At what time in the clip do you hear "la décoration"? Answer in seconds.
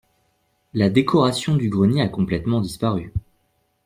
0.73-1.55